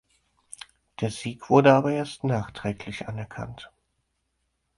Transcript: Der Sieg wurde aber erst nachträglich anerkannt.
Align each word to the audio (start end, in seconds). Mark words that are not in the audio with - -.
Der 0.99 1.11
Sieg 1.11 1.51
wurde 1.51 1.75
aber 1.75 1.91
erst 1.91 2.23
nachträglich 2.23 3.07
anerkannt. 3.07 3.71